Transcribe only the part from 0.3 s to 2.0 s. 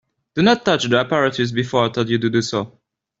Do not touch the apparatus before I